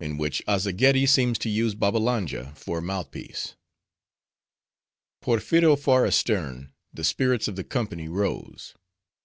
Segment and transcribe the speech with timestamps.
[0.00, 3.54] In Which Azzageddi Seems To Use Babbalanja For A Mouth Piece
[5.22, 8.74] Porpheero far astern, the spirits of the company rose.